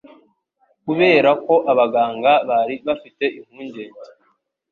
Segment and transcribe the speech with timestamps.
[0.85, 4.05] Kubera ko abaganga bari bafite impungenge